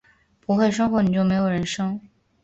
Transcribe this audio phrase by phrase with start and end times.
[0.39, 2.01] 不会生活，你就没有人生